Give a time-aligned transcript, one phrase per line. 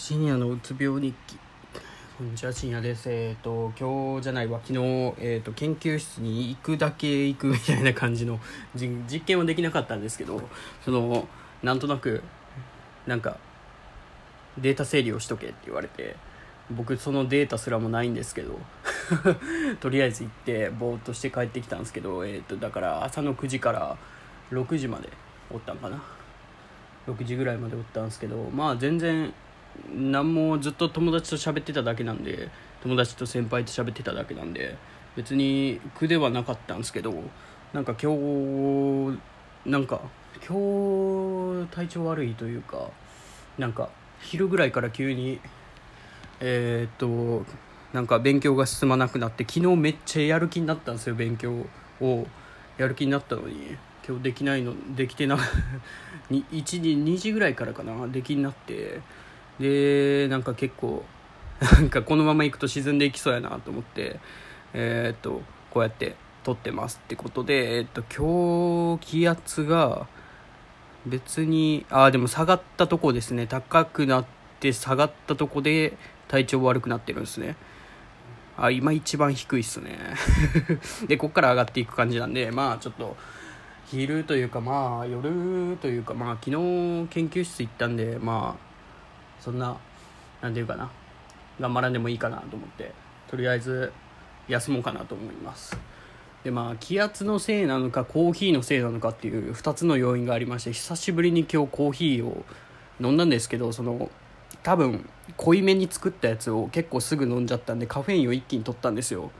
[0.00, 1.36] 深夜のうつ病日記。
[2.16, 3.10] こんにちは深夜です。
[3.10, 4.78] えっ、と今日じゃないわ昨日、
[5.18, 8.38] えー、と研究室に行くだけ行くみたいな感じの
[8.76, 10.40] じ実験はできなかったんですけど
[10.84, 11.26] その
[11.64, 12.22] なんとなく
[13.08, 13.38] なんか
[14.56, 16.14] データ整理をしとけって言われて
[16.70, 18.56] 僕そのデータすらもないんですけど
[19.82, 23.98] とりあえず行ってぼーっとして帰ってきたんですけど、えー、とだから朝の9時から
[24.52, 25.08] 6時まで
[25.50, 26.00] おったんかな
[27.08, 29.34] ？6時ぐらいまでおったんですけどまあ全然
[29.94, 32.48] 何もずっと友達と喋ってただけなんで
[32.82, 34.76] 友達と先輩と喋ってただけなんで
[35.16, 37.12] 別に苦ではなかったんですけど
[37.72, 38.12] なんか今
[39.12, 39.18] 日
[39.66, 40.00] なんか
[40.46, 42.90] 今日体調悪いというか
[43.58, 45.40] なんか昼ぐらいから急に
[46.40, 47.44] えー、っと
[47.92, 51.66] なんか勉強が進まなくなって昨日めっちゃやる気になったんですよ勉強
[52.00, 52.26] を。
[52.78, 55.36] やる気になったのに今日できないのできてな
[56.30, 59.00] 1時2時ぐらいからかなできになって
[59.60, 61.04] でなんか結構
[61.60, 64.20] なんかこのまま行くと沈んでいきそうやなと思って
[64.72, 70.06] えー、っとこうやって撮ってますってことで、えー、っと今日気圧が
[71.06, 73.46] 別にああでも下がったとこですね。
[73.46, 74.24] 高くなっ
[74.60, 75.96] て下がったとこで
[76.28, 77.56] 体調悪くなってるんですね。
[78.56, 79.98] あ今一番低いっすね。
[81.06, 83.16] でこっから上がっていく感じなんでまあちょっと
[83.86, 88.67] 昼というかまあ夜というかまあ昨日研究室行ったんでまあ
[89.40, 89.76] そんな
[90.40, 90.90] 何て言うかな。
[91.60, 92.92] 頑張らんでもいいかなと思って
[93.28, 93.92] とりあえず
[94.48, 95.76] 休もうかなと思います。
[96.44, 102.44] でまあ気圧のせいなのかコーヒーのせいなのかっていう2つの要因がありまして久しぶりに今日コーヒーを
[103.00, 104.08] 飲んだんですけどその
[104.62, 109.32] 多分濃いめに作ったやつを結構すぐ飲んじゃったんでカフェインを一気に取ったんですよ、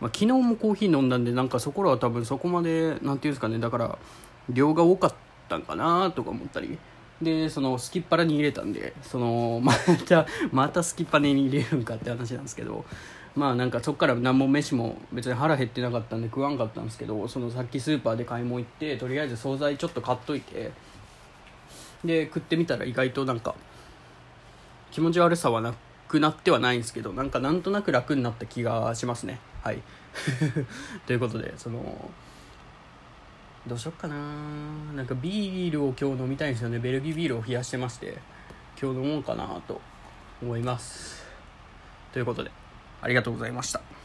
[0.00, 3.98] まあ、昨日もコーヒー飲んだんでなんかそこらは多分そこまで何て言うんですかねだから
[4.48, 5.14] 量が多かっ
[5.48, 6.78] たんかなとか思ったり
[7.20, 9.72] でそのすきっ腹に入れたんでその ま
[10.06, 12.84] たまたすきっ腹に入れるんかって話なんですけど
[13.34, 20.72] まあなんかそっから何も飯も別に腹減ってなかったんで食わんかったんですけどそのさっきスーパーで買い物行ってとりあえず惣菜ちょっと買っといて
[22.04, 23.54] で食ってみたら意外となんか
[24.90, 25.74] 気持ち悪さはな
[26.08, 29.40] くなってはないんですけどなんかなんとなく楽になった気がしますね。
[29.62, 29.82] はい。
[31.06, 32.10] ということでその
[33.66, 34.16] どうしよっかな。
[34.94, 36.78] なんかビールを今日飲みたいんですよね。
[36.78, 38.18] ベルギービールを冷やしてまして。
[38.80, 39.80] 今日飲もうかなと
[40.42, 41.24] 思います。
[42.12, 42.50] ということで
[43.00, 43.95] ありがとうございました。